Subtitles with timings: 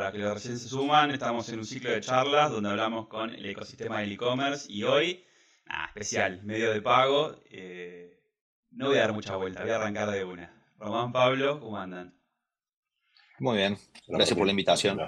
[0.00, 3.28] Para que los recién se suman, estamos en un ciclo de charlas donde hablamos con
[3.28, 5.26] el ecosistema del e-commerce y hoy,
[5.66, 7.36] nada, especial, medio de pago.
[7.50, 8.18] eh,
[8.70, 10.50] no voy a dar mucha vuelta, voy a arrancar de una.
[10.78, 12.14] Román, Pablo, ¿cómo andan?
[13.40, 13.76] Muy bien,
[14.08, 14.98] gracias por la invitación.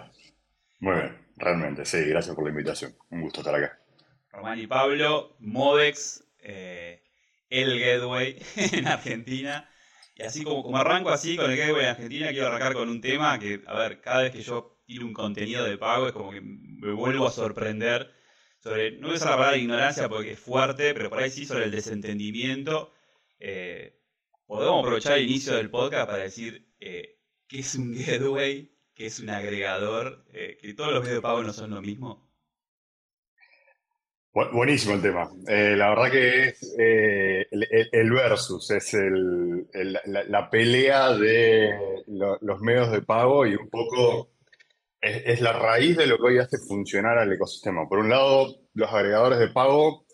[0.80, 2.94] Muy bien, realmente, sí, gracias por la invitación.
[3.08, 3.80] Un gusto estar acá.
[4.30, 7.02] Román y Pablo, Modex, eh,
[7.48, 9.66] el Gateway en Argentina.
[10.14, 13.00] Y así como, como arranco así con el Gateway en Argentina, quiero arrancar con un
[13.00, 16.30] tema que, a ver, cada vez que yo tiro un contenido de pago es como
[16.30, 18.10] que me vuelvo a sorprender
[18.58, 21.70] sobre, no usar la palabra ignorancia porque es fuerte, pero por ahí sí sobre el
[21.70, 22.92] desentendimiento.
[23.40, 23.98] Eh,
[24.46, 27.18] podemos aprovechar el inicio del podcast para decir eh,
[27.48, 31.42] qué es un Gateway, qué es un agregador, eh, que todos los medios de pago
[31.42, 32.30] no son lo mismo.
[34.34, 35.28] Bu- buenísimo el tema.
[35.46, 39.66] Eh, la verdad que es eh, el, versus, es el-
[40.06, 44.31] la, pelea de lo- los medios de pago y un poco
[45.02, 47.88] es, la raíz de lo que hoy hace funcionar al ecosistema.
[47.88, 50.06] Por un lado, los agregadores de pago,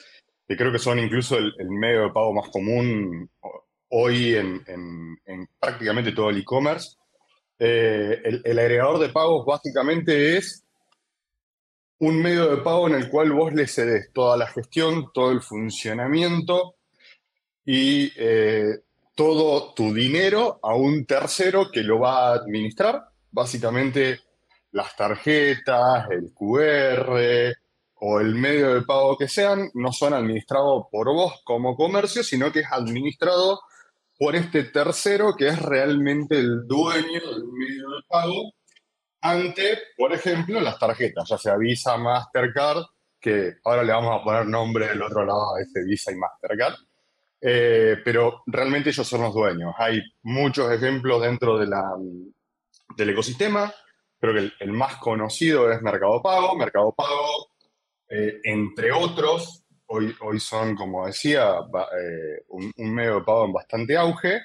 [0.48, 5.18] que creo que son incluso el, medio de pago más común ho- hoy en, en-
[5.26, 6.96] en prácticamente todo el e-commerce.
[7.58, 10.64] Eh, el, el agregador de pagos básicamente es
[12.00, 15.42] un medio de pago en el cual vos le cedes toda la gestión, todo el
[15.42, 16.76] funcionamiento
[17.64, 18.78] y eh,
[19.14, 23.02] todo tu dinero a un tercero que lo va a administrar.
[23.32, 24.20] Básicamente
[24.72, 27.54] las tarjetas, el QR
[28.00, 32.52] o el medio de pago que sean no son administrados por vos como comercio, sino
[32.52, 33.60] que es administrado
[34.18, 38.52] por este tercero que es realmente el dueño del medio de pago
[39.20, 42.84] ante, por ejemplo, las tarjetas, ya sea Visa, Mastercard,
[43.20, 46.74] que ahora le vamos a poner nombre del otro lado a ese Visa y Mastercard,
[47.40, 49.72] Eh, pero realmente ellos son los dueños.
[49.78, 51.84] Hay muchos ejemplos dentro de la,
[52.96, 53.72] del ecosistema,
[54.20, 56.56] creo que el, más conocido es Mercado Pago.
[56.56, 57.50] Mercado Pago,
[58.08, 63.52] eh, entre otros, hoy, hoy son, como decía, eh, un, un medio de pago en
[63.52, 64.40] bastante auge.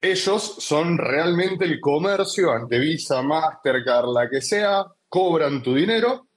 [0.00, 6.28] Ellos son realmente el comercio ante Visa, Mastercard, la que sea, cobran tu dinero,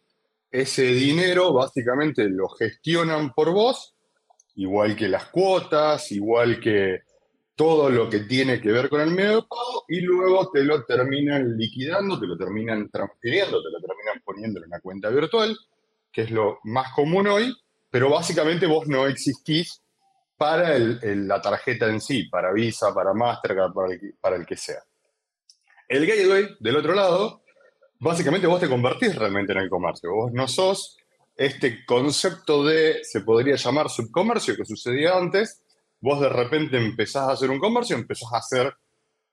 [0.54, 3.96] ese dinero básicamente lo gestionan por vos,
[4.54, 7.00] igual que las cuotas, igual que
[7.64, 10.84] todo lo que tiene que ver con el medio de pago, y luego te lo
[10.84, 15.58] terminan liquidando, te lo terminan transfiriendo, te lo terminan poniendo en una cuenta virtual,
[16.12, 17.56] que es lo más común hoy,
[17.90, 19.82] pero básicamente vos no existís
[20.36, 24.84] para la tarjeta en sí, para Visa, para Mastercard, para el, para el que sea.
[25.88, 27.44] El gateway, del otro lado,
[27.98, 30.14] básicamente vos te convertís realmente en el comercio.
[30.14, 30.98] Vos no sos
[31.38, 35.63] este concepto de, se podría llamar subcomercio que sucedía antes,
[36.04, 38.74] vos de repente empezás a hacer un comercio, empezás a ser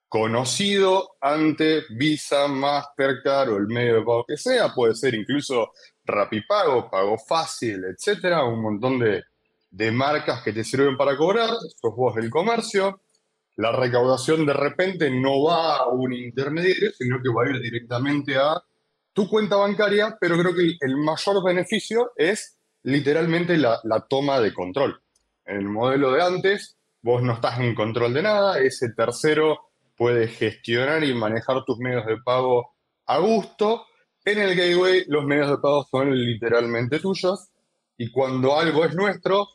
[0.08, 5.72] conocido ante Visa, Mastercard o el medio de pago que sea, puede ser incluso
[6.04, 9.24] Rapipago, Pago Fácil, etcétera, un montón de,
[9.68, 13.00] de marcas que te sirven para cobrar, sos vos el comercio,
[13.56, 18.36] la recaudación de repente no va a un intermediario, sino que va a ir directamente
[18.36, 18.62] a
[19.12, 25.00] tu cuenta bancaria, pero creo que el, mayor beneficio es literalmente la toma de control.
[25.50, 29.58] En el modelo de antes, vos no estás en control de nada, ese tercero
[29.96, 33.84] puede gestionar y manejar tus medios de pago a gusto.
[34.24, 37.50] En el gateway, los medios de pago son literalmente tuyos
[37.98, 39.48] y cuando algo es nuestro,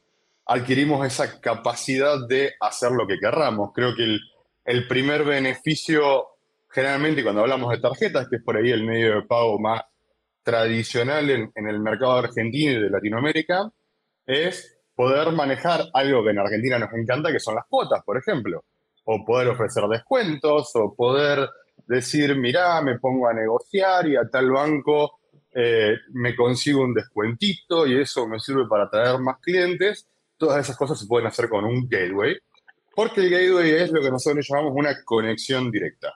[0.46, 3.72] adquirimos esa capacidad de hacer lo que querramos.
[3.74, 4.20] Creo que el,
[4.66, 6.28] el primer beneficio,
[6.68, 9.82] generalmente cuando hablamos de tarjetas, que es por ahí el medio de pago más
[10.44, 13.72] tradicional en, en el mercado argentino y de Latinoamérica,
[14.26, 18.64] es poder manejar algo que en Argentina nos encanta, que son las cuotas, por ejemplo.
[19.04, 21.50] O poder ofrecer descuentos, o poder
[21.86, 25.20] decir, mirá, me pongo a negociar y a tal banco
[25.54, 30.08] eh, me consigo un descuentito y eso me sirve para atraer más clientes.
[30.38, 32.38] Todas esas cosas se pueden hacer con un gateway,
[32.96, 36.14] porque el gateway es lo que nosotros llamamos una conexión directa.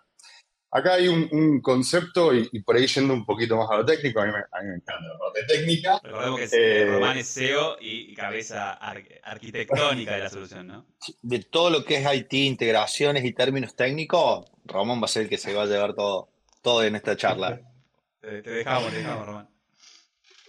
[0.72, 3.86] Acá hay un, un concepto, y, y por ahí yendo un poquito más a lo
[3.86, 6.00] técnico, a mí me, a mí me encanta la parte técnica.
[6.04, 10.86] Recordemos que es, Eh, Román es CEO y, cabeza ar- arquitectónica de la solución, ¿no?
[11.24, 15.30] De todo lo que es IT, integraciones y términos técnicos, Ramón va a ser el
[15.30, 16.30] que se va a llevar todo,
[16.62, 17.60] todo en esta charla.
[18.22, 19.50] Te, te dejamos, te dejamos, Román.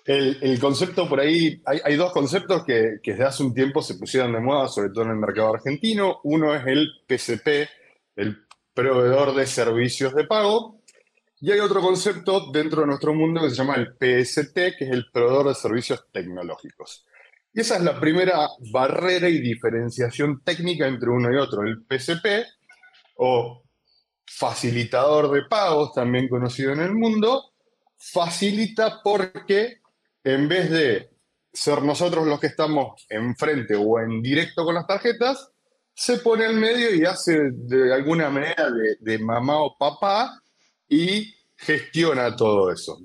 [0.05, 4.33] El, concepto por ahí, hay, dos conceptos que, que, desde hace un tiempo se pusieron
[4.33, 6.21] de moda, sobre todo en el mercado argentino.
[6.25, 7.69] Uno es el PCP,
[8.17, 8.45] el
[8.81, 10.81] proveedor de servicios de pago,
[11.39, 14.91] y hay otro concepto dentro de nuestro mundo que se llama el PST, que es
[14.91, 17.07] el proveedor de servicios tecnológicos.
[17.53, 21.63] Y esa es la primera barrera y diferenciación técnica entre uno y otro.
[21.63, 22.47] El PSP,
[23.17, 23.63] o
[24.27, 27.53] facilitador de pagos, también conocido en el mundo,
[27.97, 29.81] facilita porque
[30.25, 31.11] en vez de
[31.53, 35.51] ser nosotros los que estamos enfrente o en directo con las tarjetas,
[36.01, 38.71] se pone en medio y hace de alguna manera
[39.01, 40.41] de, mamá o papá
[40.89, 43.03] y gestiona todo eso.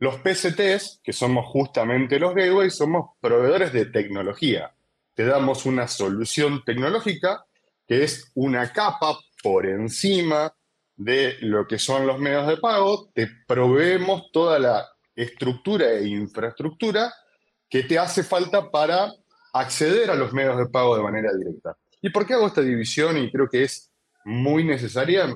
[0.00, 4.74] Los PCTs, que somos justamente los gateways, somos proveedores de tecnología.
[5.14, 7.46] Te damos una solución tecnológica
[7.86, 10.52] que es una capa por encima
[10.96, 17.14] de lo que son los medios de pago, te proveemos toda la estructura e infraestructura
[17.68, 19.12] que te hace falta para
[19.52, 21.76] acceder a los medios de pago de manera directa.
[22.04, 23.16] ¿Y por qué hago esta división?
[23.16, 23.90] Y creo que es
[24.26, 25.34] muy necesaria.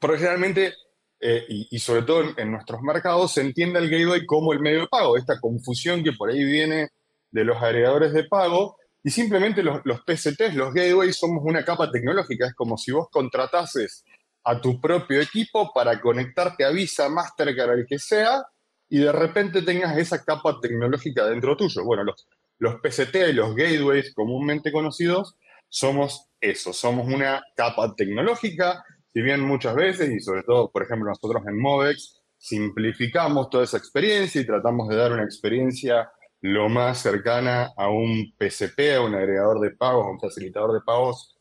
[0.00, 0.72] Porque generalmente,
[1.20, 4.86] eh, y, sobre todo en, nuestros mercados, se entiende el gateway como el medio de
[4.88, 6.88] pago, esta confusión que por ahí viene
[7.30, 11.90] de los agregadores de pago, y simplemente los, los PCTs, los gateways, somos una capa
[11.90, 12.46] tecnológica.
[12.46, 14.02] Es como si vos contratases
[14.44, 18.42] a tu propio equipo para conectarte a Visa, Mastercard, el que sea,
[18.88, 21.84] y de repente tengas esa capa tecnológica dentro tuyo.
[21.84, 25.36] Bueno, los, los PCT, los gateways comúnmente conocidos,
[25.72, 31.08] somos eso, somos una capa tecnológica, si bien muchas veces, y sobre todo, por ejemplo,
[31.08, 36.98] nosotros en Movex, simplificamos toda esa experiencia y tratamos de dar una experiencia lo más
[36.98, 41.38] cercana a un PCP, a un agregador de pagos, a un facilitador de pagos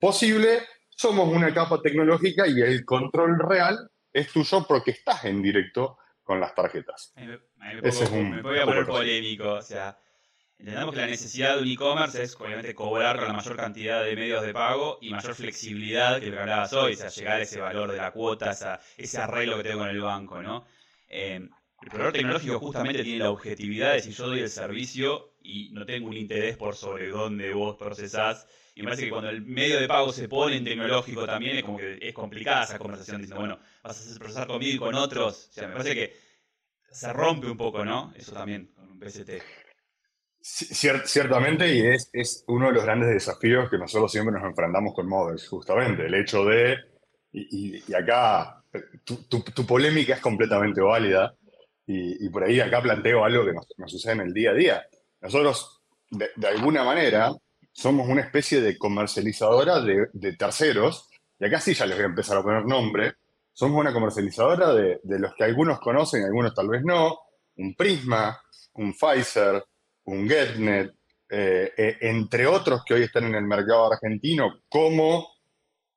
[0.00, 5.98] posible, somos una capa tecnológica y el control real es tuyo porque estás en directo
[6.22, 7.12] con las tarjetas.
[7.16, 9.54] Me, voy a poner polémico.
[9.54, 9.98] O sea,
[10.58, 14.16] entendemos que la necesidad de un e-commerce es obviamente cobrar con la mayor cantidad de
[14.16, 17.42] medios de pago y mayor flexibilidad que lo que hablabas hoy, o sea, llegar a
[17.42, 20.64] ese valor de la cuota, ese arreglo que tengo con el banco, ¿no?
[21.08, 21.48] Eh,
[21.82, 25.84] el proveedor tecnológico justamente tiene la objetividad de si yo doy el servicio y no
[25.84, 28.46] tengo un interés por sobre dónde vos procesás.
[28.74, 31.62] Y me parece que cuando el medio de pago se pone en tecnológico también es
[31.62, 35.48] como que es complicada esa conversación diciendo, bueno, vas a procesar conmigo y con otros.
[35.50, 36.16] O sea, me parece que
[36.90, 38.14] se rompe un poco, ¿no?
[38.16, 39.30] Eso también con un PST.
[40.44, 45.08] Ciertamente, y es, es, uno de los grandes desafíos que nosotros siempre nos enfrentamos con
[45.08, 46.76] Models, justamente, el hecho de,
[47.32, 48.62] y, acá
[49.04, 51.34] tu, tu, polémica es completamente válida,
[51.86, 54.86] y, por ahí acá planteo algo que nos, sucede en el día a día.
[55.20, 55.80] Nosotros,
[56.10, 57.32] de, alguna manera,
[57.72, 61.08] somos una especie de comercializadora de, terceros,
[61.38, 63.14] y acá sí ya les voy a empezar a poner nombre,
[63.50, 67.18] somos una comercializadora de, los que algunos conocen y algunos tal vez no,
[67.56, 68.38] un Prisma,
[68.74, 69.64] un Pfizer,
[70.04, 70.92] un GetNet,
[71.30, 75.28] eh, eh, entre otros que hoy están en el mercado argentino, como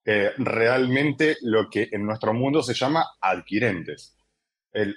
[0.06, 4.18] eh, realmente lo que en nuestro mundo se llama adquirentes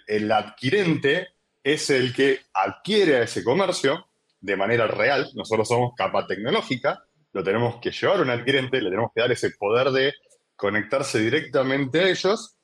[0.07, 1.29] el, adquirente
[1.63, 4.07] es el que adquiere a ese comercio
[4.41, 5.31] de manera real.
[5.35, 9.33] Nosotros somos capa tecnológica, lo tenemos que llevar a un adquirente, le tenemos que dar
[9.33, 10.15] ese poder de
[10.57, 12.57] conectarse directamente a ellos,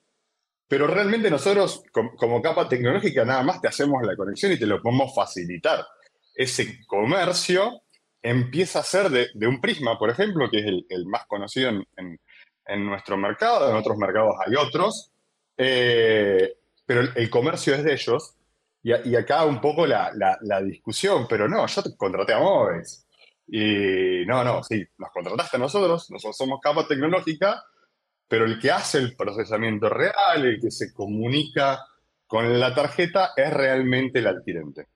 [0.69, 4.83] pero realmente nosotros como, capa tecnológica nada más te hacemos la conexión y te lo
[4.83, 5.87] podemos facilitar.
[6.37, 7.83] Ese comercio
[8.23, 12.19] empieza a ser de, un prisma, por ejemplo, que es el, más conocido en,
[12.85, 15.13] nuestro mercado, en otros mercados hay otros,
[15.57, 18.35] eh, pero el, comercio es de ellos.
[18.83, 20.13] Y, acá un poco la,
[20.65, 23.07] discusión, pero no, yo te contraté a Moves.
[23.49, 27.65] Y no, no, sí, nos contrataste a nosotros, nosotros somos capa tecnológica,
[28.29, 31.87] pero el que hace el procesamiento real, el que se comunica
[32.27, 34.89] con la tarjeta, es realmente el adquirente.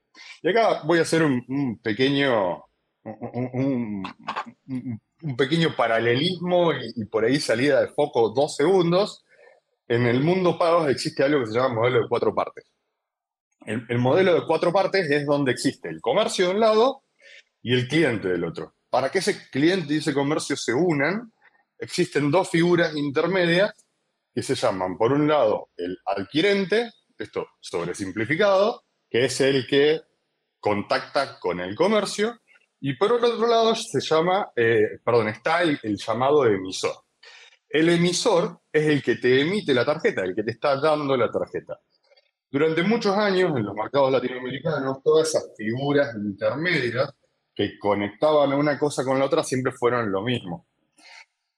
[0.43, 2.65] Y acá voy a hacer un, pequeño,
[3.05, 4.03] un,
[5.37, 9.25] pequeño paralelismo y, y, por ahí salida de foco dos segundos
[9.91, 12.65] en el mundo pagos existe algo que se llama modelo de cuatro partes.
[13.67, 17.03] El, modelo de cuatro partes es donde existe el comercio de un lado
[17.61, 18.77] y el cliente del otro.
[18.89, 21.33] Para que ese cliente y ese comercio se unan,
[21.77, 23.73] existen dos figuras intermedias
[24.33, 30.01] que se llaman, por un lado, el adquirente, esto sobresimplificado, que es el que
[30.61, 32.41] contacta con el comercio,
[32.81, 36.95] y por otro lado se llama, eh, perdón, está el, llamado emisor.
[37.69, 41.31] El emisor es el que te emite la tarjeta, el que te está dando la
[41.31, 41.79] tarjeta.
[42.51, 47.13] Durante muchos años, en los mercados latinoamericanos, todas esas figuras intermedias
[47.55, 50.67] que conectaban una cosa con la otra siempre fueron lo mismo.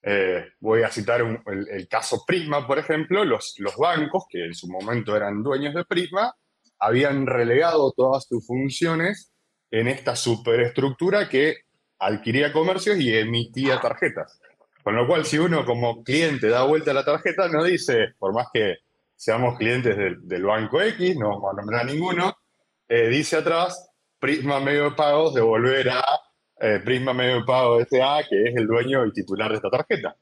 [0.02, 5.16] Eh, voy a citar el, caso Prisma, por ejemplo, los bancos, que en su momento
[5.16, 6.34] eran dueños de Prisma,
[6.82, 9.32] habían relegado todas sus funciones
[9.70, 11.58] en esta superestructura que
[11.98, 14.40] adquiría comercios y emitía tarjetas.
[14.82, 18.34] Con lo cual, si uno como cliente da vuelta a la tarjeta, no dice, por
[18.34, 18.78] más que
[19.14, 22.36] seamos clientes del, banco X, no vamos a nombrar ninguno,
[22.88, 26.04] eh, dice atrás, Prisma Medio de Pagos devolver a
[26.60, 30.16] eh, Prisma Medio de Pago S.A., que es el dueño y titular de esta tarjeta.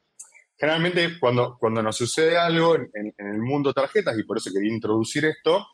[0.59, 5.25] Generalmente, cuando, cuando nos sucede algo en, el mundo tarjetas, y por eso quería introducir
[5.25, 5.67] esto,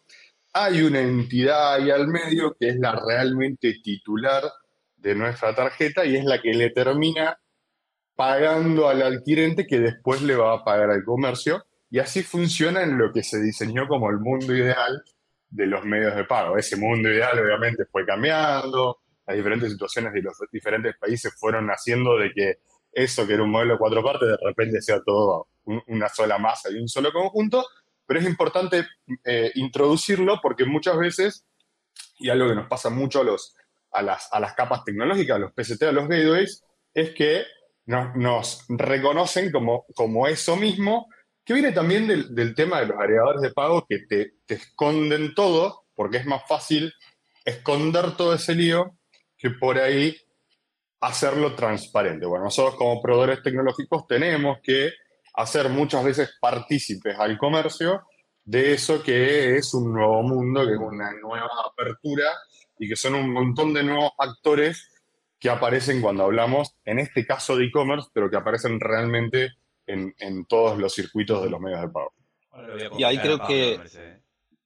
[0.59, 4.43] hay una entidad ahí al medio que es la realmente titular
[4.97, 7.39] de nuestra tarjeta y es la que le termina
[8.15, 11.65] pagando al adquirente que después le va a pagar al comercio.
[11.91, 15.03] Y así funciona en lo que se diseñó como el mundo ideal
[15.51, 16.57] de los medios de pago.
[16.57, 22.17] Ese mundo ideal obviamente fue cambiando, las diferentes situaciones de los diferentes países fueron haciendo
[22.17, 22.59] de que
[22.93, 25.49] eso que era un modelo de cuatro partes de repente sea todo
[25.89, 27.67] una sola masa y un solo conjunto,
[28.07, 28.87] pero es importante
[29.25, 31.47] eh, introducirlo porque muchas veces,
[32.19, 33.55] y algo que nos pasa mucho a, los,
[33.93, 37.45] a, las, a las capas tecnológicas, a los PCT, a los gateways, es que
[37.87, 41.09] nos, reconocen como, como eso mismo,
[41.45, 45.85] que viene también del, tema de los agregadores de pago que te, te, esconden todo,
[45.95, 46.93] porque es más fácil
[47.45, 48.97] esconder todo ese lío
[49.39, 50.17] que por ahí
[51.01, 52.27] hacerlo transparente.
[52.27, 54.91] Bueno, nosotros como proveedores tecnológicos tenemos que
[55.37, 58.03] hacer muchas veces partícipes al comercio
[58.45, 62.25] de eso que es un nuevo mundo, que es una nueva apertura
[62.79, 64.91] y que son un montón de nuevos actores
[65.39, 69.53] que aparecen cuando hablamos, en este caso de e-commerce, pero que aparecen realmente
[69.87, 72.13] en, todos los circuitos de los medios de pago.
[72.97, 73.81] Y ahí creo que...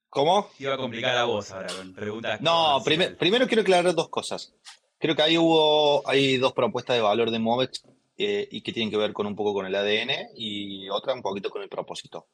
[0.09, 0.51] ¿Cómo?
[0.59, 2.41] Iba a complicar a vos ahora con preguntas.
[2.41, 4.55] No, primero quiero aclarar dos cosas.
[4.99, 7.85] Creo que ahí hubo, hay dos propuestas de valor de Movex
[8.23, 11.23] eh, y que tienen que ver con un poco con el ADN y otra un
[11.23, 12.29] poquito con el propósito.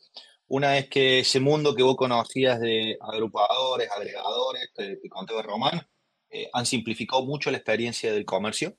[0.49, 5.89] Una es que ese mundo que vos conocías de agrupadores, agregadores, que, que de Román,
[6.31, 8.77] eh, han simplificado mucho la experiencia del comercio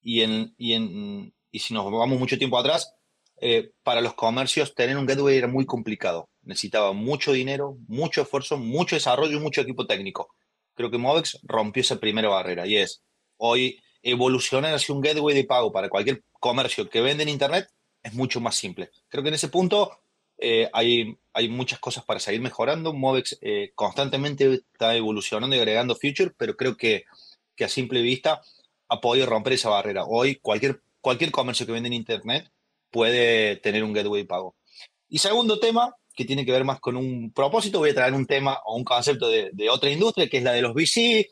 [0.00, 2.94] y, en, y, en, y si nos vamos mucho tiempo atrás,
[3.42, 6.30] eh, para los comercios tener un gateway era muy complicado.
[6.40, 10.34] Necesitaba mucho dinero, mucho esfuerzo, mucho desarrollo y mucho equipo técnico.
[10.72, 13.02] Creo que Movex rompió esa primera barrera y es
[13.36, 17.68] hoy evolucionar hacia un gateway de pago para cualquier comercio que vende en Internet
[18.02, 18.90] es mucho más simple.
[19.08, 20.00] Creo que en ese punto
[20.38, 22.92] eh, hay, hay muchas cosas para seguir mejorando.
[22.92, 27.04] Movex eh, constantemente está evolucionando y agregando features, pero creo que,
[27.56, 28.40] que, a simple vista
[28.88, 30.04] ha podido romper esa barrera.
[30.04, 32.50] Hoy cualquier, cualquier comercio que vende en Internet
[32.90, 34.54] puede tener un gateway pago.
[35.08, 38.26] Y segundo tema, que tiene que ver más con un propósito, voy a traer un
[38.26, 41.28] tema o un concepto de, de otra industria, que es la de los VC.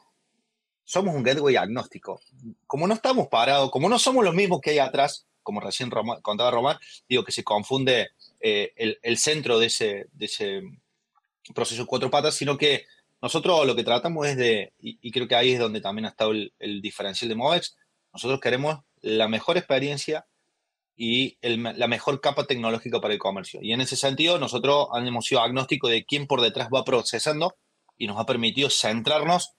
[0.86, 2.22] Somos un gateway agnóstico.
[2.66, 5.90] Como no estamos parados, como no somos los mismos que hay atrás, como recién
[6.22, 6.78] contaba Román,
[7.08, 10.62] digo que se confunde eh, el, centro de ese, de ese
[11.54, 12.86] proceso cuatro patas, sino que
[13.20, 16.32] nosotros lo que tratamos es de, y, creo que ahí es donde también ha estado
[16.32, 17.76] el, diferencial de Movex,
[18.12, 20.26] nosotros queremos la mejor experiencia
[20.96, 23.60] y la mejor capa tecnológica para el comercio.
[23.62, 27.56] Y en ese sentido, nosotros hemos sido agnósticos de quién por detrás va procesando
[27.98, 29.52] y nos ha permitido centrarnos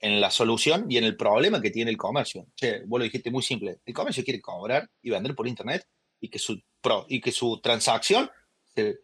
[0.00, 2.46] en la solución y en el problema que tiene el comercio.
[2.54, 5.86] Che, vos lo dijiste muy simple, el comercio quiere cobrar y vender por Internet
[6.20, 6.60] y que su,
[7.08, 8.30] y que su transacción
[8.74, 8.98] se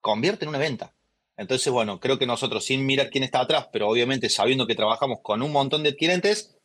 [0.00, 0.94] convierte en una venta.
[1.36, 5.18] Entonces, bueno, creo que nosotros, sin mirar quién está atrás, pero obviamente sabiendo que trabajamos
[5.22, 6.58] con un montón de clientes,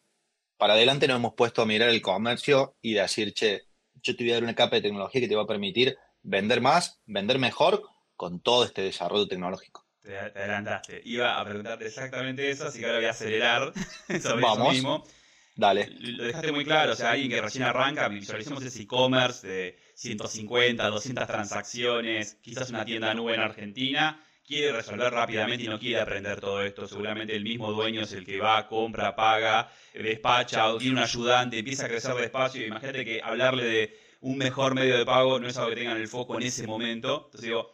[0.58, 3.64] para adelante nos hemos puesto a mirar el comercio y decir, che,
[4.02, 6.62] yo te voy a dar una capa de tecnología que te va a permitir vender
[6.62, 7.84] más, vender mejor
[8.16, 9.83] con todo este desarrollo tecnológico.
[10.04, 11.02] Te, adelantaste.
[11.06, 13.74] Iba a preguntarte exactamente eso, así que ahora voy a acelerar
[14.22, 14.58] sobre Vamos.
[14.58, 15.08] eso mismo.
[15.56, 15.88] Dale.
[16.00, 20.90] Lo dejaste muy claro, o sea, alguien que recién arranca, visualicemos ese e-commerce de 150,
[20.90, 26.42] 200 transacciones, quizás una tienda nube en Argentina, quiere resolver rápidamente y no quiere aprender
[26.42, 26.88] todo esto.
[26.88, 31.60] Seguramente el mismo dueño es el que va, compra, paga, despacha, o tiene un ayudante,
[31.60, 32.66] empieza a crecer despacio.
[32.66, 36.08] Imagínate que hablarle de un mejor medio de pago no es algo que tengan el
[36.08, 37.26] foco en ese momento.
[37.26, 37.72] Entonces digo,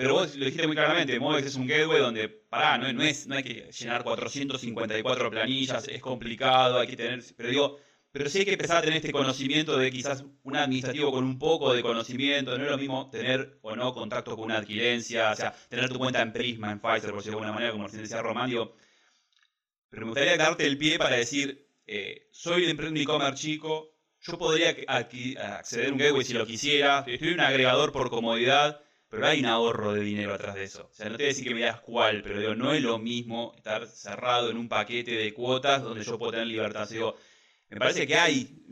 [0.00, 3.34] pero vos lo dijiste muy claramente, Movex es un gateway donde, pará, no, es, no
[3.34, 7.78] hay que llenar 454 planillas, es complicado, hay que tener, pero digo,
[8.10, 11.38] pero sí hay que empezar a tener este conocimiento de quizás un administrativo con un
[11.38, 15.36] poco de conocimiento, no es lo mismo tener o no contacto con una adquirencia, o
[15.36, 18.02] sea, tener tu cuenta en Prisma, en Pfizer, por decirlo de alguna manera, como recién
[18.02, 18.74] decía Román, digo,
[19.90, 24.38] pero me gustaría darte el pie para decir, eh, soy de un e-commerce chico, yo
[24.38, 28.80] podría acceder a un gateway si lo quisiera, estoy un agregador por comodidad,
[29.10, 30.88] pero hay un ahorro de dinero atrás de eso.
[30.90, 32.80] O sea, no te voy a decir que me digas cuál, pero digo, no es
[32.80, 36.88] lo mismo estar cerrado en un paquete de cuotas donde yo puedo tener libertad.
[37.68, 38.64] me parece que hay,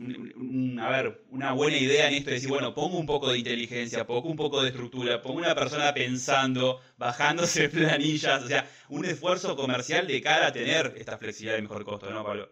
[0.79, 4.07] a ver, una buena idea en esto de decir, bueno, pongo un poco de inteligencia,
[4.07, 9.57] pongo un poco de estructura, pongo una persona pensando, bajándose planillas, o sea, un esfuerzo
[9.57, 12.49] comercial de cara a tener esta flexibilidad de mejor costo, ¿no, Pablo?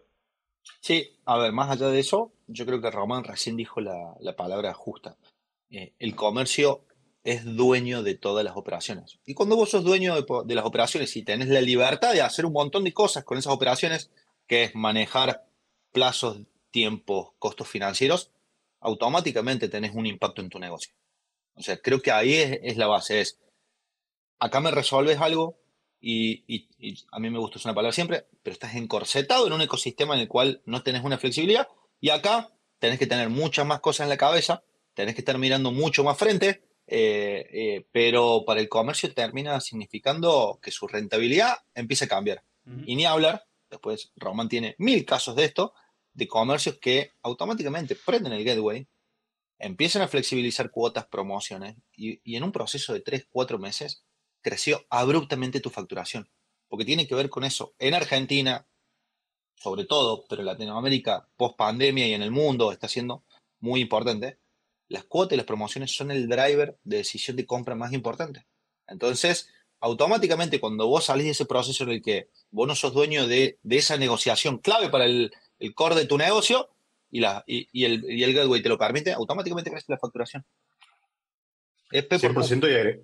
[0.80, 4.74] Sí, a ver, más allá de eso, yo creo que Román recién dijo la, palabra
[4.74, 5.16] justa.
[5.70, 6.84] Eh, el comercio
[7.32, 9.18] es dueño de todas las operaciones.
[9.26, 12.54] Y cuando vos sos dueño de, las operaciones y tenés la libertad de hacer un
[12.54, 14.10] montón de cosas con esas operaciones,
[14.46, 15.46] que es manejar
[15.92, 18.30] plazos, tiempos, costos financieros,
[18.80, 20.94] automáticamente tenés un impacto en tu negocio.
[21.54, 23.38] O sea, creo que ahí es, la base, es,
[24.38, 25.58] acá me resuelves algo
[26.00, 26.66] y,
[27.12, 30.20] a mí me gusta usar una palabra siempre, pero estás encorsetado en un ecosistema en
[30.20, 31.68] el cual no tenés una flexibilidad
[32.00, 34.62] y acá tenés que tener muchas más cosas en la cabeza,
[34.94, 40.58] tenés que estar mirando mucho más frente, eh, eh, pero para el comercio termina significando
[40.62, 42.42] que su rentabilidad empieza a cambiar.
[42.84, 45.74] Y ni hablar Después Roman tiene mil casos de esto,
[46.12, 48.88] de comercios que automáticamente prenden el gateway,
[49.58, 54.04] empiezan a flexibilizar cuotas, promociones, y, en un proceso de 3, 4 meses
[54.40, 56.30] creció abruptamente tu facturación.
[56.68, 57.74] Porque tiene que ver con eso.
[57.78, 58.66] En Argentina,
[59.56, 63.24] sobre todo, pero en Latinoamérica, post pandemia y en el mundo está siendo
[63.60, 64.38] muy importante,
[64.88, 68.46] las cuotas y las promociones son el driver de decisión de compra más importante.
[68.86, 69.48] Entonces,
[69.80, 73.58] automáticamente cuando vos salís de ese proceso en el que vos no sos dueño de,
[73.68, 75.30] esa negociación clave para el,
[75.74, 76.70] core de tu negocio
[77.10, 80.44] y, la, y, el, y el gateway te lo permite, automáticamente crece la facturación.
[81.90, 83.00] Es 100%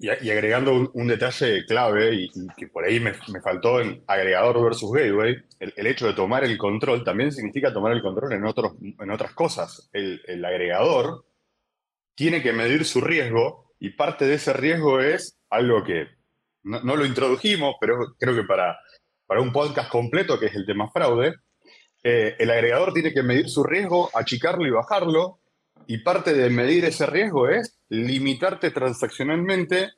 [0.00, 4.92] y, y, agregando un, detalle clave y, que por ahí me, faltó en agregador versus
[4.92, 9.10] gateway, el, hecho de tomar el control también significa tomar el control en, otros, en
[9.10, 9.90] otras cosas.
[9.92, 11.24] El, el agregador
[12.18, 16.08] tiene que medir su riesgo y parte de ese riesgo es algo que
[16.64, 18.76] no, lo introdujimos, pero creo que para,
[19.24, 21.36] para un podcast completo, que es el tema fraude,
[22.02, 25.38] eh, el agregador tiene que medir su riesgo, achicarlo y bajarlo,
[25.86, 29.92] y parte de medir ese riesgo es limitarte transaccionalmente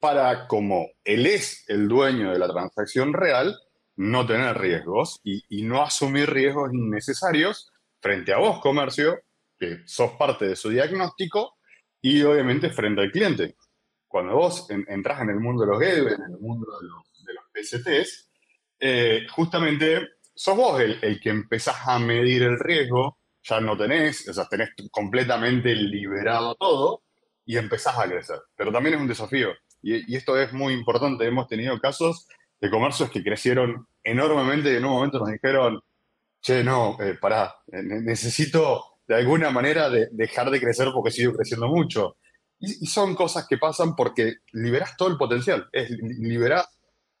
[0.00, 3.54] para, como él es el dueño de la transacción real,
[3.94, 9.20] no tener riesgos y, y no asumir riesgos innecesarios frente a vos, comercio,
[9.58, 11.57] que sos parte de su diagnóstico,
[12.00, 13.56] y obviamente frente al cliente
[14.08, 17.34] cuando vos entras en el mundo de los gateways, en el mundo de los, de
[17.34, 18.30] los PSTs,
[18.80, 24.32] eh, justamente sos vos el, que empezás a medir el riesgo, ya no tenés, o
[24.32, 27.02] sea, tenés completamente liberado todo
[27.44, 28.38] y empezás a crecer.
[28.56, 29.50] Pero también es un desafío.
[29.82, 31.26] Y, esto es muy importante.
[31.26, 32.26] Hemos tenido casos
[32.60, 35.80] de comercios que crecieron enormemente y en un momento nos dijeron,
[36.40, 41.66] che, no, eh, pará, eh, necesito de alguna manera dejar de crecer porque sigo creciendo
[41.66, 42.18] mucho.
[42.60, 45.68] Y, son cosas que pasan porque liberás todo el potencial.
[45.72, 46.68] Es, liberás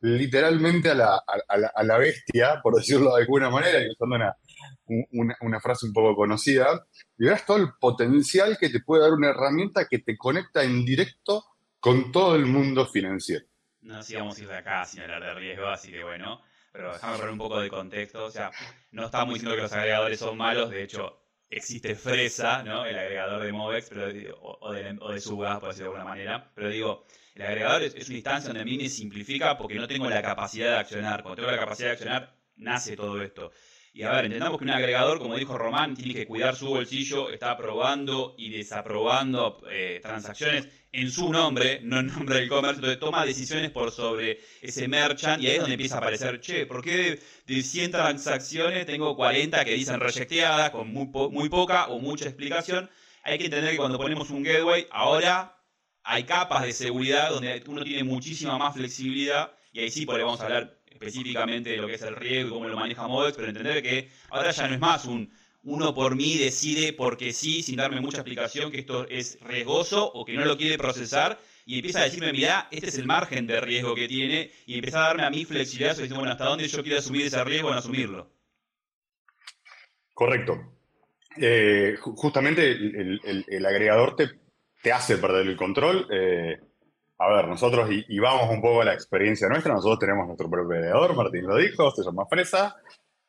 [0.00, 5.60] literalmente a la, a, la, bestia, por decirlo de alguna manera, y usando una, una,
[5.60, 9.98] frase un poco conocida, liberás todo el potencial que te puede dar una herramienta que
[9.98, 11.44] te conecta en directo
[11.80, 13.44] con todo el mundo financiero.
[13.80, 17.32] No sigamos ir de acá sin hablar de riesgo, así que bueno, pero déjame poner
[17.32, 18.24] un poco de contexto.
[18.26, 18.50] O sea,
[18.92, 22.84] no estamos diciendo que los agregadores son malos, de hecho, existe Fresa, ¿no?
[22.84, 26.50] El agregador de Movex pero, o, de, o de por decirlo de alguna manera.
[26.54, 29.88] Pero digo, el agregador es, es, una instancia donde a mí me simplifica porque no
[29.88, 31.22] tengo la capacidad de accionar.
[31.22, 33.52] Cuando tengo la capacidad de accionar, nace todo esto.
[33.98, 37.30] Y a ver, entendamos que un agregador, como dijo Román, tiene que cuidar su bolsillo,
[37.30, 43.00] está aprobando y desaprobando eh, transacciones en su nombre, no en nombre del comercio, entonces
[43.00, 46.80] toma decisiones por sobre ese merchant y ahí es donde empieza a aparecer, che, ¿por
[46.80, 52.26] qué de 100 transacciones tengo 40 que dicen rejecteadas con muy, muy poca o mucha
[52.26, 52.88] explicación?
[53.24, 55.60] Hay que entender que cuando ponemos un gateway, ahora
[56.04, 60.77] hay capas de seguridad donde uno tiene muchísima más flexibilidad y ahí sí podemos hablar
[60.98, 64.08] específicamente de lo que es el riesgo y cómo lo maneja Modex, pero entender que
[64.30, 65.30] ahora ya no es más un
[65.64, 70.24] uno por mí decide porque sí, sin darme mucha explicación, que esto es riesgoso o
[70.24, 73.60] que no lo quiere procesar, y empieza a decirme, mira, este es el margen de
[73.60, 76.82] riesgo que tiene, y empieza a darme a mí flexibilidad sobre bueno, hasta dónde yo
[76.82, 78.30] quiero asumir ese riesgo no asumirlo.
[80.14, 80.78] Correcto.
[81.36, 84.30] Eh, justamente el, agregador te,
[84.82, 86.08] te, hace perder el control.
[86.10, 86.58] Eh,
[87.20, 91.16] a ver, nosotros, y, vamos un poco a la experiencia nuestra, nosotros tenemos nuestro agregador,
[91.16, 92.76] Martín lo dijo, se llama Fresa.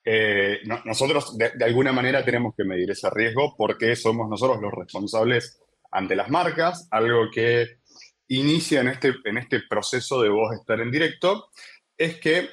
[0.05, 5.61] Eh, nosotros de, alguna manera tenemos que medir ese riesgo porque somos nosotros los responsables
[5.91, 7.79] ante las marcas, algo que
[8.27, 11.49] inicia en este, en este proceso de vos estar en directo,
[11.97, 12.49] es que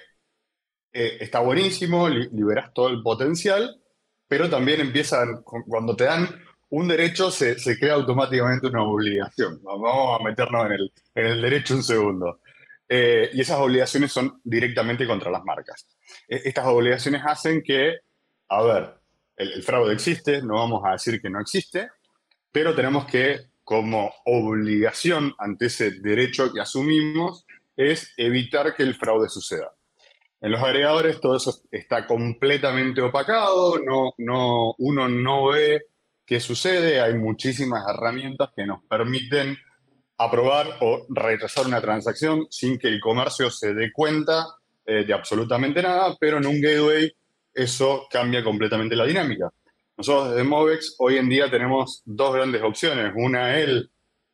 [0.92, 3.78] eh, está buenísimo, liberas todo el potencial,
[4.26, 6.28] pero también empiezan, cuando te dan
[6.70, 9.60] un derecho se, crea automáticamente una obligación.
[9.62, 12.40] Vamos a meternos en el, en el derecho un segundo.
[12.88, 15.86] Eh, y esas obligaciones son directamente contra las marcas.
[16.28, 17.98] E, estas obligaciones hacen que,
[18.48, 18.94] a ver,
[19.36, 21.88] el, fraude existe, no vamos a decir que no existe,
[22.50, 27.44] pero tenemos que, como obligación ante ese derecho que asumimos,
[27.76, 29.72] es evitar que el fraude suceda.
[30.40, 35.82] En los agregadores todo eso está completamente opacado, no, no, uno no ve
[36.26, 39.56] qué sucede, hay muchísimas herramientas que nos permiten
[40.18, 44.46] aprobar o rechazar una transacción sin que el comercio se dé cuenta
[44.84, 47.12] eh, de absolutamente nada, pero en un gateway
[47.54, 49.50] eso cambia completamente la dinámica.
[49.96, 53.12] Nosotros desde Movex hoy en día tenemos dos grandes opciones.
[53.16, 53.86] Una es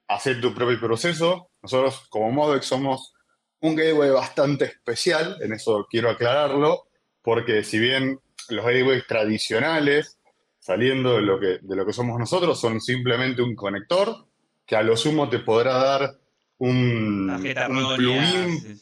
[0.08, 1.50] hacer tu propio proceso.
[1.62, 3.12] Nosotros como Movex somos
[3.60, 6.88] un gateway bastante especial, en eso quiero aclararlo,
[7.22, 10.18] porque si bien los gateways tradicionales,
[10.62, 14.28] saliendo de lo que, de lo que somos nosotros, son simplemente un conector
[14.64, 16.16] que a lo sumo te podrá dar
[16.58, 18.80] un, un plugin.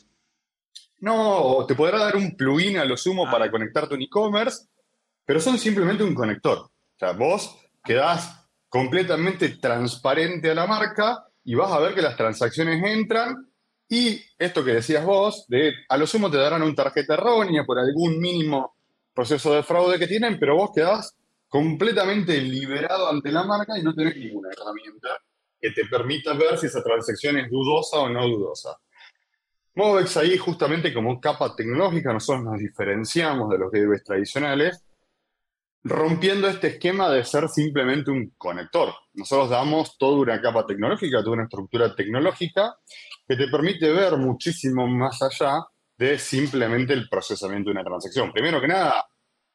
[0.98, 3.30] No, te podrá dar un plugin a lo sumo ah.
[3.30, 4.66] para conectarte a un e-commerce,
[5.24, 6.58] pero son simplemente un conector.
[6.58, 12.16] O sea, vos quedás completamente transparente a la marca y vas a ver que las
[12.18, 13.50] transacciones entran
[13.88, 17.78] y esto que decías vos, de a lo sumo te darán un tarjeta errónea por
[17.78, 18.76] algún mínimo
[19.14, 21.16] proceso de fraude que tienen, pero vos quedás
[21.50, 25.08] completamente liberado ante la marca y no tenés ninguna herramienta
[25.60, 28.78] que te permita ver si esa transacción es dudosa o no dudosa.
[29.74, 34.84] Movex ahí justamente como capa tecnológica nosotros nos diferenciamos de los gateways tradicionales
[35.82, 38.92] rompiendo este esquema de ser simplemente un conector.
[39.14, 42.76] Nosotros damos toda una capa tecnológica, toda una estructura tecnológica
[43.26, 45.64] que te permite ver muchísimo más allá
[45.96, 48.32] de simplemente el procesamiento de una transacción.
[48.32, 49.04] Primero que nada,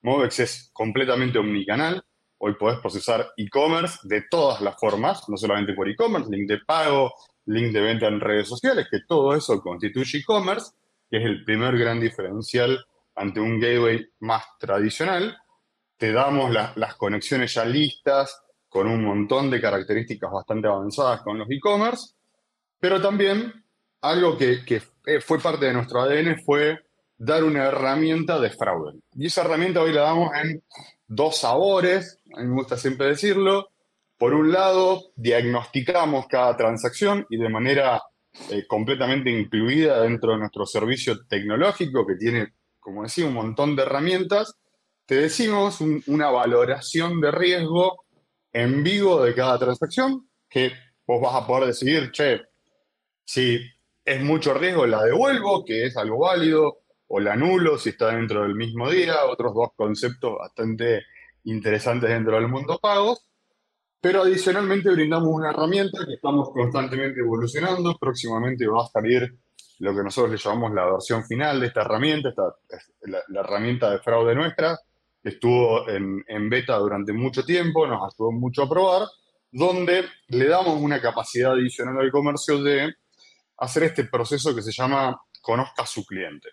[0.05, 2.05] Movex es completamente omnicanal.
[2.37, 7.11] Hoy podés procesar e-commerce de todas las formas, no solamente por e-commerce, link de pago,
[7.45, 10.73] link de venta en redes sociales, que todo eso constituye e-commerce,
[11.09, 15.35] que es el primer gran diferencial ante un gateway más tradicional.
[15.97, 21.49] Te damos las conexiones ya listas con un montón de características bastante avanzadas con los
[21.49, 22.13] e-commerce,
[22.79, 23.51] pero también
[24.01, 24.83] algo que,
[25.21, 26.84] fue parte de nuestro ADN fue
[27.25, 28.99] dar una herramienta de fraude.
[29.13, 30.63] Y esa herramienta hoy la damos en
[31.07, 33.69] dos sabores, a mí me gusta siempre decirlo,
[34.17, 38.01] por un lado, diagnosticamos cada transacción y de manera
[38.49, 43.83] eh, completamente incluida dentro de nuestro servicio tecnológico que tiene, como decía, un montón de
[43.83, 44.55] herramientas.
[45.05, 48.05] Te decimos una valoración de riesgo
[48.53, 50.71] en vivo de cada transacción que
[51.05, 52.41] vos vas a poder decidir, che,
[53.25, 53.59] si
[54.03, 58.43] es mucho riesgo la devuelvo, que es algo válido, o la anulo si está dentro
[58.43, 61.03] del mismo día, otros dos conceptos bastante
[61.43, 63.25] interesantes dentro del mundo pagos.
[64.01, 67.97] Pero adicionalmente brindamos una herramienta que estamos constantemente evolucionando.
[67.99, 69.35] Próximamente va a salir
[69.79, 72.55] lo que nosotros le llamamos la versión final de esta herramienta, esta,
[73.01, 74.77] la, herramienta de fraude nuestra,
[75.23, 79.07] estuvo en, en, beta durante mucho tiempo, nos ayudó mucho a probar,
[79.51, 82.93] donde le damos una capacidad adicional al comercio de
[83.57, 86.49] hacer este proceso que se llama conozca a su cliente.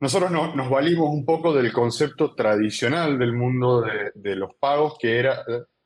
[0.00, 3.82] Nosotros nos valimos un poco del concepto tradicional del mundo
[4.14, 5.44] de, los pagos, que era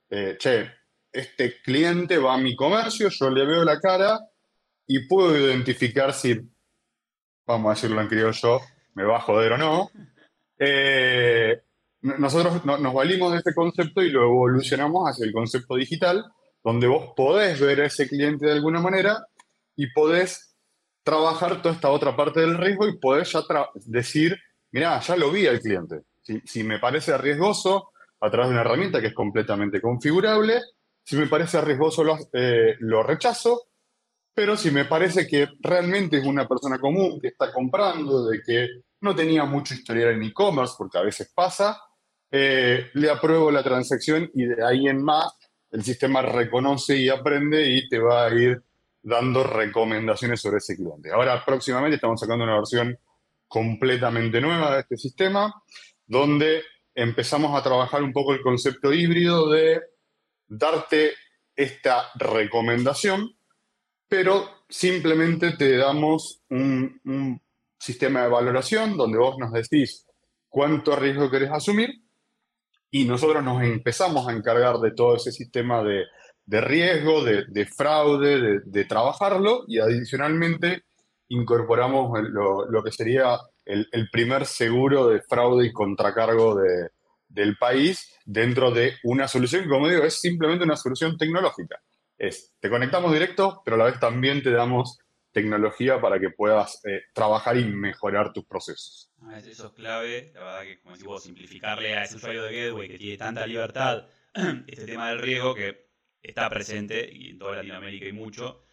[0.09, 0.71] eh, che,
[1.13, 4.21] este cliente va a mi comercio, yo le veo la cara
[4.87, 6.41] y puedo identificar si,
[7.45, 8.61] vamos a decirlo en criollo,
[8.95, 9.91] me va a joder o no.
[10.59, 11.61] Eh,
[12.03, 16.25] nosotros nos valimos de este concepto y lo evolucionamos hacia el concepto digital,
[16.63, 19.27] donde vos podés ver a ese cliente de alguna manera
[19.75, 20.44] y podés
[21.05, 23.43] trabajar toda esta otra parte del riesgo y podés ya
[23.85, 24.37] decir,
[24.73, 26.03] mira, ya lo vi al cliente.
[26.45, 27.93] si me parece riesgoso,
[28.25, 30.61] a través de una herramienta que es completamente configurable.
[31.05, 33.65] Si me parece riesgoso, lo, eh, lo rechazo,
[34.33, 38.69] pero si me parece que realmente es una persona común que está comprando, de que
[39.01, 41.79] no tenía mucho historial en e-commerce, porque a veces pasa,
[42.31, 45.37] eh, le apruebo la transacción y de ahí en más
[45.71, 48.63] el sistema reconoce y aprende y te va a ir
[49.05, 51.13] dando recomendaciones sobre ese cliente.
[51.13, 52.99] Ahora, próximamente estamos sacando una versión
[53.47, 55.63] completamente nueva de este sistema,
[56.07, 56.63] donde
[56.95, 59.83] empezamos a trabajar un poco el concepto híbrido de
[60.49, 61.13] darte
[61.55, 63.37] esta recomendación,
[64.09, 67.41] pero simplemente te damos un,
[67.77, 70.07] sistema de valoración donde vos nos decís
[70.49, 71.91] cuánto riesgo querés asumir
[72.91, 76.05] y nosotros nos empezamos a encargar de todo ese sistema de,
[76.47, 80.85] riesgo, de, fraude, de, trabajarlo y adicionalmente
[81.29, 86.91] incorporamos lo que sería el, primer seguro de fraude y contracargo de,
[87.29, 91.81] del país dentro de una solución que, como digo, es simplemente una solución tecnológica.
[92.17, 94.99] Es, te conectamos directo, pero a la vez también te damos
[95.33, 99.11] tecnología para que puedas eh, trabajar y mejorar tus procesos.
[99.23, 102.89] Ah, eso es clave, la verdad que como decís simplificarle a ese usuario de Gateway
[102.89, 104.07] que tiene tanta libertad
[104.69, 105.84] este tema del riesgo que
[106.25, 108.65] está presente y en toda Latinoamérica y mucho.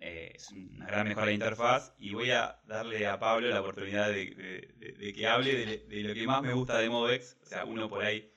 [0.00, 4.10] Eh, es una gran mejora de interfaz y voy a darle a Pablo la oportunidad
[4.10, 7.36] de, que hable de, lo que más me gusta de Movex.
[7.42, 8.32] O sea, uno por ahí,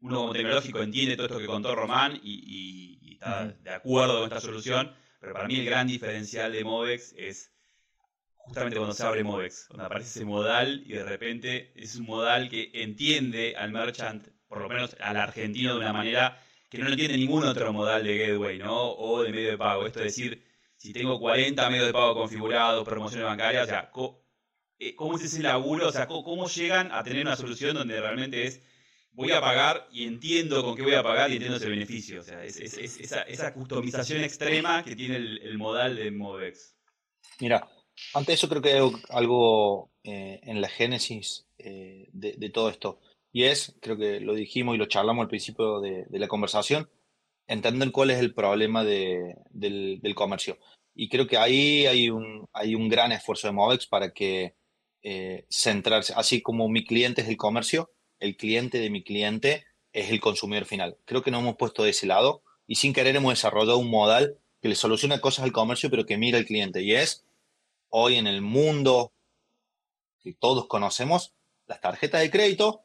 [0.00, 4.40] uno como tecnológico entiende todo esto que contó Román y, está de acuerdo con esta
[4.40, 7.52] solución, pero para mí el gran diferencial de Movex es
[8.34, 12.48] justamente cuando se abre Movex, cuando aparece ese modal y de repente es un modal
[12.48, 16.40] que entiende al merchant, por lo menos al argentino, de una manera
[16.70, 18.92] que no lo entiende ningún otro modal de gateway, ¿no?
[18.92, 19.86] O de medio de pago.
[19.86, 20.42] Esto es decir,
[20.76, 23.90] si tengo 40 medios de pago configurados, promociones bancarias, o sea,
[24.78, 25.88] eh, ¿cómo es ese laburo?
[25.88, 28.62] O sea, ¿cómo, llegan a tener una solución donde realmente es
[29.12, 32.20] voy a pagar y entiendo con qué voy a pagar y entiendo ese beneficio?
[32.20, 36.76] O sea, es, esa, customización extrema que tiene el, modal de Movex.
[37.40, 37.68] Mira,
[38.14, 43.00] ante eso creo que hay algo eh, en la génesis eh, de, todo esto.
[43.32, 46.88] Y es, creo que lo dijimos y lo charlamos al principio de la conversación,
[47.50, 50.58] entender cuál es el problema del, comercio.
[50.94, 54.54] Y creo que ahí hay un, hay un gran esfuerzo de Movex para que
[55.02, 57.90] eh, centrarse, así como mi cliente es el comercio,
[58.20, 60.96] el cliente de mi cliente es el consumidor final.
[61.04, 64.38] Creo que nos hemos puesto de ese lado y sin querer hemos desarrollado un modal
[64.62, 66.82] que le soluciona cosas al comercio, pero que mira al cliente.
[66.82, 67.24] Y es,
[67.88, 69.12] hoy en el mundo
[70.22, 71.34] que todos conocemos,
[71.66, 72.82] las tarjetas de crédito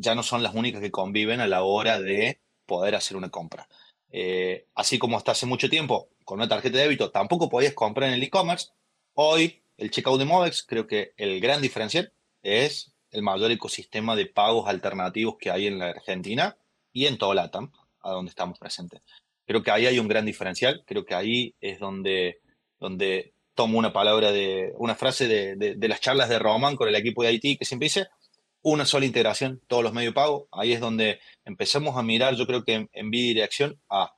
[0.00, 3.68] ya no son las únicas que conviven a la hora de poder hacer una compra.
[4.10, 8.08] Eh, así como hasta hace mucho tiempo, con una tarjeta de débito tampoco podías comprar
[8.08, 8.68] en el e-commerce,
[9.14, 14.26] hoy el checkout de Movex, creo que el gran diferencial es el mayor ecosistema de
[14.26, 16.56] pagos alternativos que hay en la Argentina
[16.92, 19.02] y en toda LATAM, a donde estamos presentes.
[19.46, 22.40] Creo que ahí hay un gran diferencial, creo que ahí es donde,
[22.78, 26.94] donde tomo una palabra de, una frase de, de las charlas de Roman con el
[26.94, 28.08] equipo de Haití que siempre dice,
[28.62, 30.48] una sola integración, todos los medios de pago.
[30.52, 34.14] Ahí es donde empezamos a mirar, yo creo que en, bidirección, a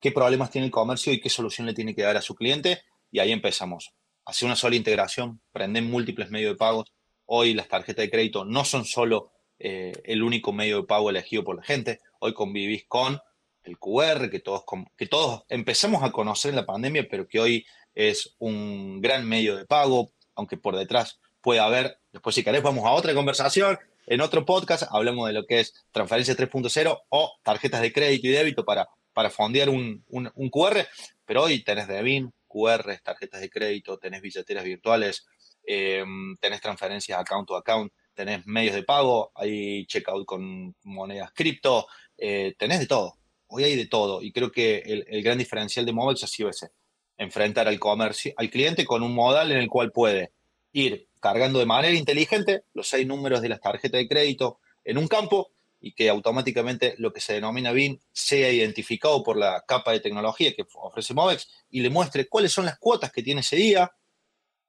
[0.00, 2.82] qué problemas tiene el comercio y qué solución le tiene que dar a su cliente.
[3.10, 3.92] Y ahí empezamos.
[4.24, 6.84] Hacer una sola integración, prender múltiples medios de pago.
[7.26, 11.44] Hoy las tarjetas de crédito no son solo eh, el único medio de pago elegido
[11.44, 12.00] por la gente.
[12.20, 13.20] Hoy convivís con
[13.64, 14.64] el QR, que todos,
[14.96, 19.56] que todos empezamos a conocer en la pandemia, pero que hoy es un gran medio
[19.56, 24.20] de pago, aunque por detrás puede haber, después si querés vamos a otra conversación, en
[24.20, 28.64] otro podcast hablamos de lo que es transferencia 3.0 o tarjetas de crédito y débito
[28.64, 30.04] para, para fondear un,
[30.50, 30.86] QR,
[31.24, 35.26] pero hoy tenés Devin, QR, tarjetas de crédito, tenés billeteras virtuales,
[35.66, 36.04] eh,
[36.40, 41.86] tenés transferencias account to account, tenés medios de pago, hay checkout con monedas cripto,
[42.18, 43.14] eh, tenés de todo.
[43.46, 46.70] Hoy hay de todo y creo que el, gran diferencial de Movex ha sido ese,
[47.18, 50.32] enfrentar al comercio, al cliente con un modal en el cual puede
[50.72, 55.06] ir cargando de manera inteligente los seis números de las tarjetas de crédito en un
[55.06, 60.00] campo y que automáticamente lo que se denomina BIN sea identificado por la capa de
[60.00, 63.92] tecnología que ofrece Movex y le muestre cuáles son las cuotas que tiene ese día,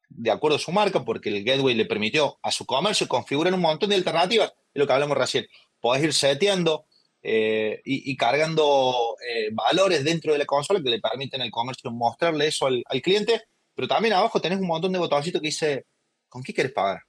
[0.10, 3.62] de acuerdo a su marca, porque el gateway le permitió a su comercio configurar un
[3.62, 5.48] montón de alternativas, de lo que hablamos recién.
[5.80, 6.86] Podés ir seteando
[7.22, 12.48] eh, y, cargando eh, valores dentro de la consola que le permiten al comercio mostrarle
[12.48, 13.42] eso al, al cliente,
[13.76, 15.86] pero también abajo tenés un montón de botoncitos que dice
[16.34, 17.04] ¿Con qué quieres pagar?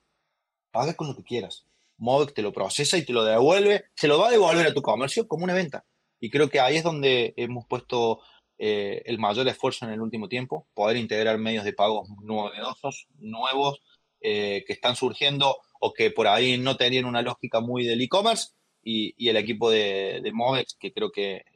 [0.71, 1.65] Paga con lo que quieras.
[1.97, 4.83] Movex te lo procesa y te lo devuelve, se lo va a devolver a tu
[4.83, 5.87] comercio como una venta.
[6.21, 8.21] Y creo que ahí es donde hemos puesto
[8.59, 13.81] eh, el mayor esfuerzo en el último tiempo, poder integrar medios de pago novedosos, nuevos,
[14.21, 18.49] eh, que están surgiendo o que por ahí no tenían una lógica muy del e-commerce,
[18.83, 21.47] y, el equipo de, de, Movex, que creo que,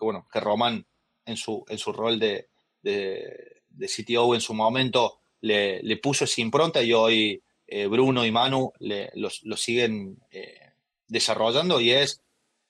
[0.00, 0.88] bueno, que Román
[1.24, 2.48] en su, en su rol de,
[2.82, 8.30] de, de CTO en su momento le, puso esa impronta y hoy eh, Bruno y
[8.30, 10.72] Manu lo siguen eh,
[11.06, 12.22] desarrollando y es,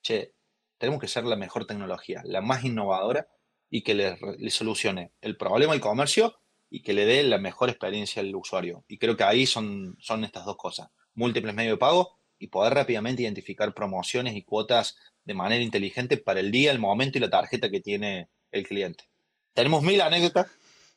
[0.02, 0.32] che,
[0.78, 3.28] tenemos que ser la mejor tecnología, la más innovadora
[3.70, 6.34] y que le, solucione el problema al comercio
[6.68, 8.84] y que le dé la mejor experiencia al usuario.
[8.88, 12.74] Y creo que ahí son, son estas dos cosas, múltiples medios de pago y poder
[12.74, 17.30] rápidamente identificar promociones y cuotas de manera inteligente para el día, el momento y la
[17.30, 19.04] tarjeta que tiene el cliente.
[19.52, 20.48] Tenemos mil anécdotas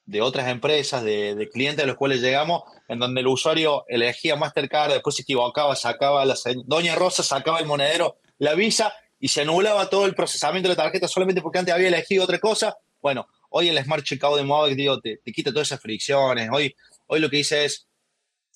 [0.06, 4.94] de otras empresas, de, clientes a los cuales llegamos, en donde el usuario elegía Mastercard,
[4.94, 9.90] después se equivocaba, sacaba la Doña Rosa sacaba el monedero, la visa y se anulaba
[9.90, 12.78] todo el procesamiento de la tarjeta solamente porque antes había elegido otra cosa.
[13.02, 16.50] Bueno, hoy el Smart Checkout de Movex, digo, te, quita todas esas fricciones.
[16.52, 16.76] Hoy,
[17.08, 17.88] hoy lo que dice es,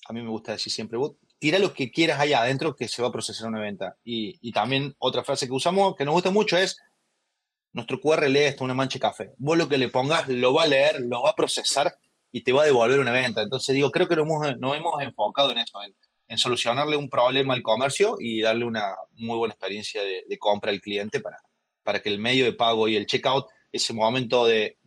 [0.06, 0.98] a mí me gusta decir siempre,
[1.38, 3.96] tira lo que quieras allá adentro que se va a procesar una venta.
[4.04, 6.78] Y, y también otra frase que usamos que nos gusta mucho es,
[7.72, 9.32] nuestro QR lee esto, una mancha de café.
[9.38, 11.96] Vos lo que le pongas lo va a leer, lo va a procesar
[12.32, 13.42] y te va a devolver una venta.
[13.42, 15.78] Entonces digo, creo que nos hemos, nos hemos enfocado en eso,
[16.28, 20.70] en, solucionarle un problema al comercio y darle una muy buena experiencia de, de, compra
[20.70, 21.38] al cliente para,
[21.82, 24.78] para que el medio de pago y el checkout, ese momento de,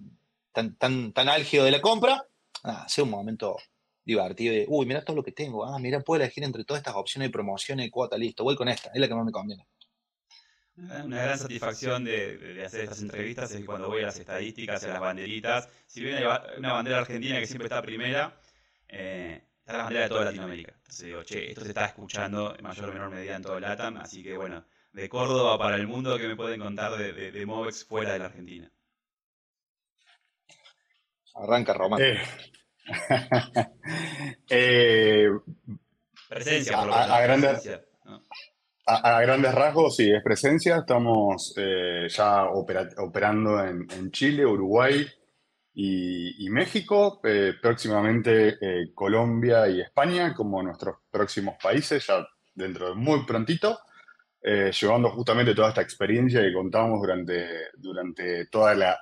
[0.53, 2.25] tan, tan, tan álgido de la compra,
[2.63, 3.57] ah, sea un momento
[4.05, 6.95] divertido de, uy, mira todo lo que tengo, ah, mira, puedo elegir entre todas estas
[6.95, 9.67] opciones de promociones y cuota, listo, voy con esta, es la que más me conviene.
[10.75, 14.87] Una gran satisfacción de, de, hacer estas entrevistas es cuando voy a las estadísticas a
[14.87, 15.69] las banderitas.
[15.85, 16.25] Si bien hay
[16.57, 18.39] una bandera argentina que siempre está primera,
[18.87, 20.73] eh, está la bandera de toda Latinoamérica.
[20.75, 23.61] Entonces digo, che, esto se está escuchando en mayor o menor medida en todo el
[23.61, 27.31] LATAM, así que bueno, de Córdoba para el mundo, ¿qué me pueden contar de, de,
[27.31, 28.71] de Movex fuera de la Argentina?
[31.35, 32.01] Arranca, Román.
[32.01, 32.21] Eh.
[34.49, 35.29] eh,
[36.29, 37.15] presencia, por lo a, menos.
[37.15, 38.23] a grandes, presencia, ¿no?
[38.85, 40.77] A, a grandes rasgos, sí, es presencia.
[40.77, 45.05] Estamos eh, ya opera- operando en, en Chile, Uruguay
[45.73, 47.19] y, y México.
[47.23, 53.79] Eh, próximamente eh, Colombia y España como nuestros próximos países, ya dentro de muy prontito.
[54.45, 58.45] eh, llevando justamente toda esta experiencia que contamos durante, durante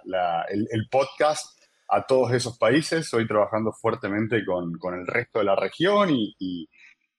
[0.06, 5.40] la- el, el podcast a todos esos países, hoy trabajando fuertemente con, con el resto
[5.40, 6.70] de la región y, y-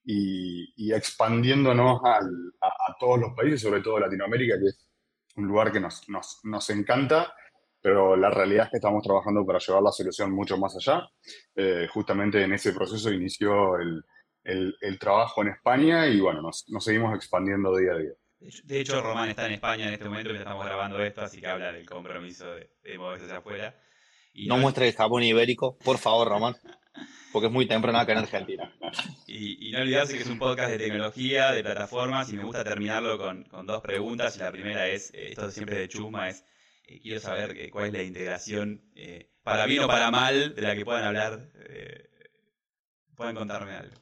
[0.05, 4.89] y- y expandiéndonos al- a, a todos los países, sobre todo Latinoamérica, que es
[5.37, 7.33] un lugar que nos, nos, nos encanta,
[7.81, 11.09] pero la realidad es que estamos trabajando para llevar la solución mucho más allá.
[11.57, 14.03] Eh, justamente en ese proceso inició el,
[14.45, 18.13] el- el trabajo en España y bueno, nos, nos seguimos expandiendo día a día.
[18.65, 21.47] De hecho- Román está en España en este momento mientras estamos grabando esto, así que
[21.47, 23.81] habla del compromiso de, de moverse hacia afuera.
[24.35, 26.55] Y No muestres el jabón ibérico, por favor, Román,
[27.33, 28.73] porque es muy temprano acá en Argentina.
[29.27, 32.63] Y, y no olvidarse que es un podcast de tecnología, de plataformas, y me gusta
[32.65, 34.37] terminarlo con, con dos preguntas.
[34.37, 36.45] Y la primera es, eh, esto siempre de chuma, es,
[36.87, 40.63] eh, quiero saber eh, cuál es la integración, eh, para bien o para mal, de
[40.63, 42.09] la que puedan hablar, eh,
[43.17, 43.95] puedan contarme algo.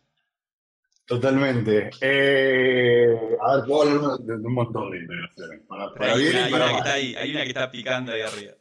[1.06, 1.90] Totalmente.
[2.00, 5.60] Eh, a ver, puedo hablar de, un montón de integraciones.
[5.66, 6.76] Para, Pero para hay, bien una, y hay que mal.
[6.76, 8.52] está ahí, hay una que está picando ahí arriba.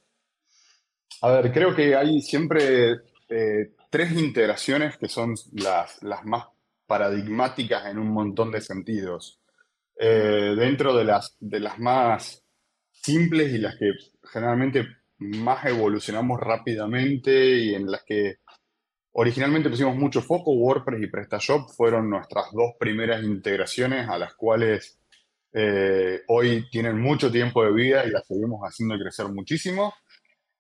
[1.22, 2.92] A ver, creo que hay siempre
[3.30, 6.46] eh, tres integraciones que son las, las más
[6.86, 9.40] paradigmáticas en un montón de sentidos.
[10.00, 12.44] Eh, dentro de las, de las más
[12.92, 13.92] simples y las que
[14.32, 18.38] generalmente más evolucionamos rápidamente y en las que
[19.12, 25.00] originalmente pusimos mucho foco, WordPress y PrestaShop fueron nuestras dos primeras integraciones a las cuales
[25.52, 29.94] eh, hoy tienen mucho tiempo de vida y las seguimos haciendo crecer muchísimo.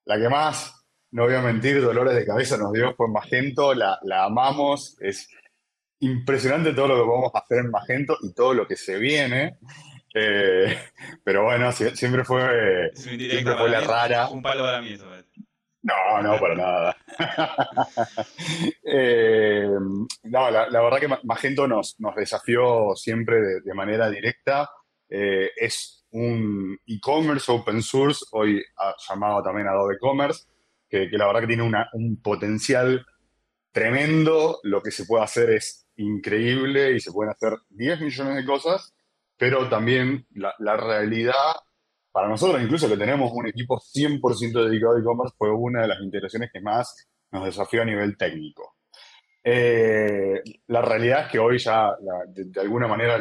[0.05, 0.78] La que más,
[1.11, 5.29] no voy a mentir, dolores de cabeza nos dio fue Magento, la, la amamos, es
[5.99, 9.57] impresionante todo lo que podemos hacer en Magento y todo lo que se viene,
[10.15, 10.75] Eh,
[11.23, 14.27] pero bueno, sie- siempre fue, indirecto siempre fue la mí, rara.
[14.29, 15.05] Un palo para mí eso.
[15.15, 15.23] eh.
[15.83, 16.97] No, no, para nada.
[18.83, 19.67] Eh,
[20.23, 24.69] no, la, la verdad que Ma- Magento nos, nos desafió siempre de, de manera directa.
[25.09, 28.63] Eh, es un e-commerce open source, hoy
[29.07, 30.45] llamado también Adobe Commerce,
[30.89, 33.05] que, la verdad que tiene un potencial
[33.71, 34.59] tremendo.
[34.63, 38.93] Lo que se puede hacer es increíble y se pueden hacer 10 millones de cosas,
[39.37, 41.33] pero también la, realidad
[42.11, 46.01] para nosotros, incluso que tenemos un equipo 100% dedicado a e-commerce, fue una de las
[46.01, 48.77] integraciones que más nos desafió a nivel técnico.
[49.43, 51.91] Eh, la realidad es que hoy ya,
[52.27, 53.19] de, alguna manera,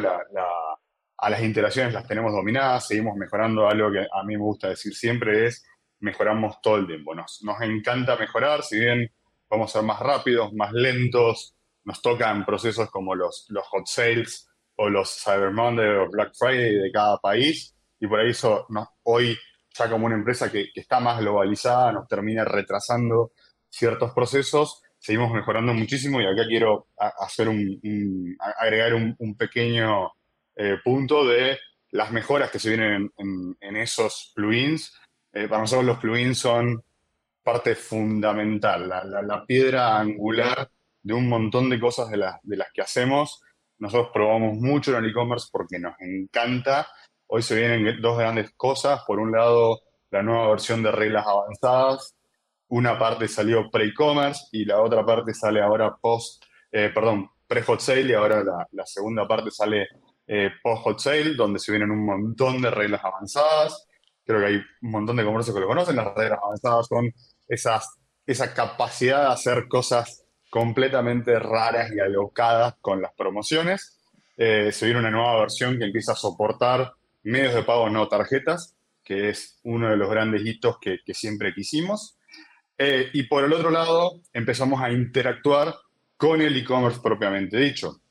[1.17, 3.67] a las integraciones las tenemos dominadas, seguimos mejorando.
[3.67, 5.65] Algo que a mí me gusta decir siempre es,
[5.99, 7.13] mejoramos todo el tiempo.
[7.15, 9.11] Nos, nos encanta mejorar, si bien
[9.49, 14.47] vamos a ser más rápidos, más lentos, nos tocan procesos como los, los hot sales
[14.75, 18.65] o los Cyber Monday o Black Friday de cada país, y por eso
[19.03, 19.37] hoy
[19.77, 23.31] ya como una empresa que, que está más globalizada nos termina retrasando
[23.69, 30.11] ciertos procesos, seguimos mejorando muchísimo y acá quiero hacer un, agregar un, pequeño
[30.55, 31.57] eh, punto de
[31.91, 34.93] las mejoras que se vienen en, en- en esos plugins.
[35.33, 36.83] Eh, para nosotros los plugins son
[37.43, 40.69] parte fundamental, la, la- la piedra angular
[41.01, 43.41] de un montón de cosas de, las de las que hacemos.
[43.77, 46.87] Nosotros probamos mucho en el e-commerce porque nos encanta.
[47.27, 49.01] Hoy se vienen dos grandes cosas.
[49.07, 49.81] Por un lado,
[50.11, 52.15] la nueva versión de reglas avanzadas.
[52.67, 58.01] Una parte salió pre-e-commerce y la otra parte sale ahora post, eh, perdón, pre-hot sale
[58.01, 59.87] y ahora la, la segunda parte sale
[60.27, 63.87] eh, post-hot sale, donde se vienen un montón de reglas avanzadas.
[64.29, 65.95] Creo que hay un montón de comercios que lo conocen.
[65.95, 67.11] Las reglas avanzadas son
[67.47, 73.99] esas, esa capacidad de hacer cosas completamente raras y alocadas con las promociones.
[74.37, 78.75] Eh, se viene una nueva versión que empieza a soportar medios de pago no tarjetas,
[79.03, 82.19] que es uno de los grandes hitos que, siempre quisimos.
[82.77, 85.73] Eh, y por el otro lado, empezamos a interactuar
[86.17, 88.03] con el e-commerce propiamente dicho.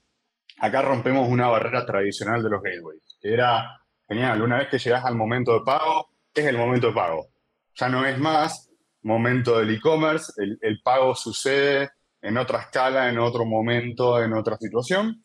[0.58, 5.04] Acá rompemos una barrera tradicional de los gateways, que era, genial, una vez que llegas
[5.04, 7.28] al momento de pago, es el momento de pago.
[7.74, 8.70] Ya no es más
[9.02, 11.90] momento del e-commerce, el, el pago sucede
[12.20, 15.22] en otra escala, en otro momento, en otra situación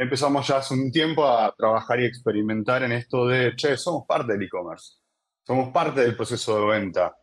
[0.00, 4.32] empezamos ya hace un tiempo a trabajar y experimentar en esto de, che, somos parte
[4.32, 4.94] del e-commerce,
[5.46, 7.14] somos parte del proceso de venta.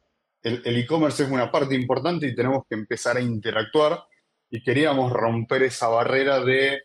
[0.43, 4.03] El e-commerce es una parte importante y tenemos que empezar a interactuar
[4.51, 6.83] y queríamos romper esa barrera de,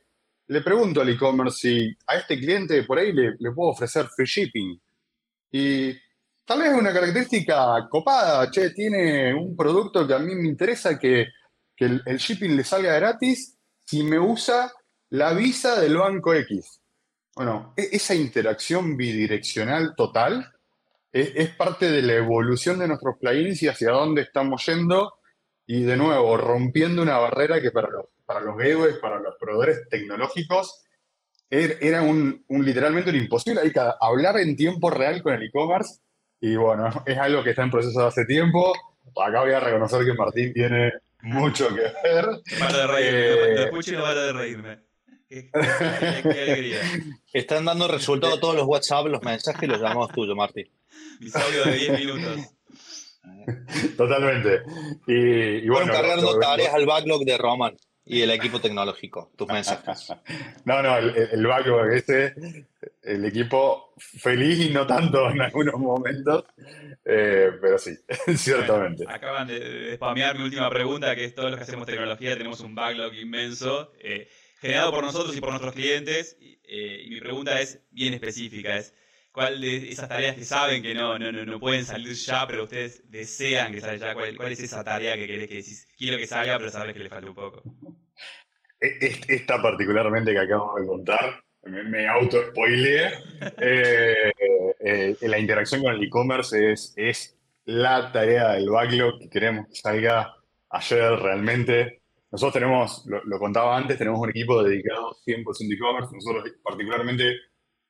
[0.52, 4.78] le pregunto al e-commerce si a este cliente por ahí le, puedo ofrecer free shipping.
[5.50, 5.92] Y
[6.44, 11.28] tal vez una característica copada, che, tiene un producto que a mí me interesa que,
[11.78, 14.70] el, shipping le salga gratis si me usa
[15.10, 16.80] la visa del banco X.
[17.34, 20.52] Bueno, e-, esa interacción bidireccional total
[21.10, 25.14] es, parte de la evolución de nuestros plugins y hacia dónde estamos yendo.
[25.66, 29.88] Y de nuevo, rompiendo una barrera que para los, para los gateways, para los proveedores
[29.88, 30.84] tecnológicos,
[31.50, 33.60] er, era un, literalmente un imposible.
[33.60, 36.00] Hay que hablar en tiempo real con el e-commerce.
[36.40, 38.72] Y bueno, es algo que está en proceso de hace tiempo.
[39.16, 42.26] Acá voy a reconocer que Martín tiene mucho que ver.
[42.72, 44.80] de reírme, eh, escucho y no de reírme.
[47.32, 50.70] Están dando resultado todos los WhatsApp, los mensajes y los llamamos tuyos, Martín.
[51.20, 52.38] Mis audios de 10 minutos.
[53.96, 54.62] Totalmente.
[55.06, 60.12] Y, bueno, cargando tareas al backlog de Roman y el equipo tecnológico, tus mensajes.
[60.64, 62.34] no, no, el, backlog ese,
[63.02, 66.44] el equipo feliz y no tanto en algunos momentos,
[67.04, 67.96] eh, pero sí,
[68.36, 69.04] ciertamente.
[69.08, 72.74] acaban de, spamear mi última pregunta, que es todos los que hacemos tecnología tenemos un
[72.74, 73.92] backlog inmenso.
[74.00, 74.28] Eh,
[74.62, 76.38] generado por nosotros y por nuestros clientes.
[76.40, 78.94] Eh, y mi pregunta es bien específica, es
[79.32, 83.10] ¿cuál de esas tareas que saben que no, no, no, pueden salir ya, pero ustedes
[83.10, 84.14] desean que salga ya?
[84.14, 87.08] ¿Cuál, es esa tarea que querés que decís, quiero que salga, pero sabes que le
[87.08, 87.62] falta un poco?
[88.80, 93.12] E, esta particularmente que acabo de contar, me, auto-spoileé.
[93.58, 94.32] Eh,
[94.80, 99.76] eh, la interacción con el e-commerce es, es la tarea del backlog que queremos que
[99.76, 100.34] salga
[100.70, 102.02] ayer realmente.
[102.30, 106.14] Nosotros tenemos, lo, contaba antes, tenemos un equipo dedicado 100% a e-commerce.
[106.14, 107.36] Nosotros particularmente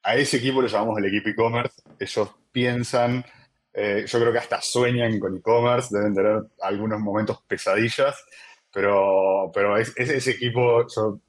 [0.02, 1.82] a ese equipo le llamamos el equipo e-commerce.
[1.98, 3.24] Ellos piensan,
[3.72, 8.16] eh, yo creo que hasta sueñan con e-commerce, deben tener algunos momentos pesadillas,
[8.72, 11.20] pero, pero es, ese equipo, yo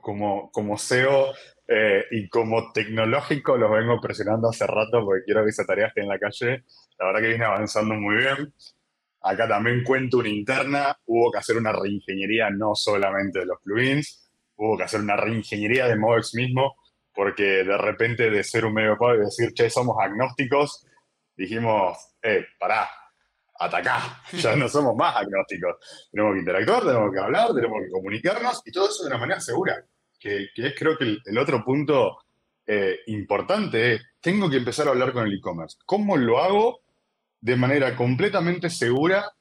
[0.00, 1.32] como, como CEO
[1.66, 6.02] eh, y como tecnológico los vengo presionando hace rato porque quiero que esa tarea esté
[6.02, 6.64] en la calle.
[6.98, 8.54] La verdad que viene avanzando muy bien.
[9.20, 14.30] Acá también cuento una interna, hubo que hacer una reingeniería no solamente de los plugins,
[14.56, 16.76] hubo que hacer una reingeniería de Movex mismo,
[17.18, 20.86] porque de repente de ser un medio pago y decir, che, somos agnósticos,
[21.36, 22.88] dijimos, eh, pará,
[23.58, 25.78] atacá, ya no somos más agnósticos.
[26.12, 29.40] Tenemos que interactuar, tenemos que hablar, tenemos que comunicarnos y todo eso de una manera
[29.40, 29.84] segura,
[30.16, 32.18] que, es creo que el, otro punto
[32.64, 35.76] eh, importante es, tengo que empezar a hablar con el e-commerce.
[35.86, 36.82] ¿Cómo lo hago?
[37.40, 39.32] de manera completamente segura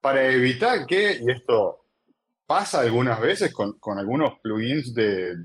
[0.00, 1.84] para evitar que, y esto
[2.46, 5.36] pasa algunas veces con, algunos plugins de,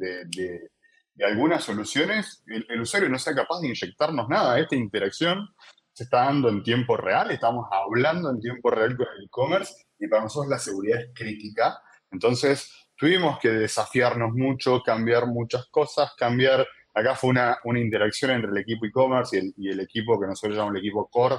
[1.24, 4.60] algunas soluciones, el, usuario no sea capaz de inyectarnos nada.
[4.60, 5.48] Esta interacción
[5.94, 10.08] se está dando en tiempo real, estamos hablando en tiempo real con el e-commerce y
[10.08, 11.80] para nosotros la seguridad es crítica.
[12.12, 16.68] Entonces, tuvimos que desafiarnos mucho, cambiar muchas cosas, cambiar...
[16.94, 20.76] Acá fue una, una interacción entre el equipo e-commerce y el, equipo que nosotros llamamos
[20.76, 21.36] el equipo core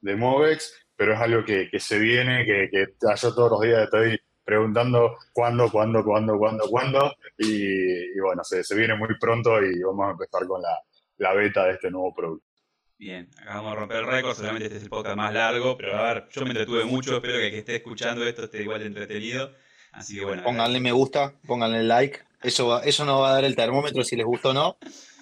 [0.00, 4.18] de Movex, pero es algo que, se viene, que, yo todos los días estoy
[4.52, 10.10] preguntando cuándo, cuándo, cuándo, cuándo, cuándo, y, bueno, se, viene muy pronto y vamos a
[10.10, 12.46] empezar con la, beta de este nuevo producto.
[12.98, 16.12] Bien, acabamos de romper el récord, solamente este es el podcast más largo, pero a
[16.12, 18.86] ver, yo me entretuve mucho, espero que el que esté escuchando esto esté igual de
[18.86, 19.52] entretenido.
[19.92, 20.42] Así que bueno.
[20.42, 24.26] Pónganle me gusta, pónganle like, eso, eso no va a dar el termómetro si les
[24.26, 24.76] gustó o no.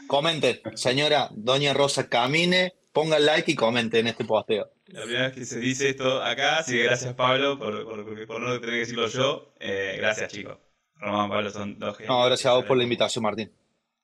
[0.08, 4.70] Comenten, señora Doña Rosa, camine pongan like y comenten este posteo.
[4.92, 7.84] La primera vez que se dice esto acá, así que gracias Pablo por,
[8.26, 9.54] por, no tener que decirlo yo.
[9.60, 10.58] Eh, gracias chicos.
[10.96, 12.14] Román Pablo son dos genios.
[12.14, 13.52] No, gracias a vos por la invitación, Martín.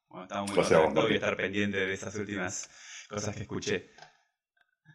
[0.09, 2.71] Bueno, estamos muy contentos y estar pendiente de esas últimas
[3.09, 3.91] cosas que escuché.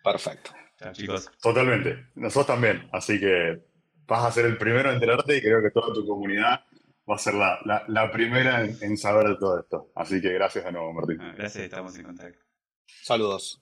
[0.03, 0.51] Perfecto.
[0.79, 1.29] Chao chicos.
[1.41, 2.07] Totalmente.
[2.15, 2.89] Nosotros también.
[2.91, 3.61] Así que
[4.07, 6.61] vas a ser el primero en enterarte y creo que toda tu comunidad
[7.09, 9.91] va a ser la, la, primera en, en, saber de todo esto.
[9.95, 11.19] Así que gracias de nuevo, Martín.
[11.21, 12.39] Ah, gracias, estamos en contacto.
[12.87, 13.61] Saludos.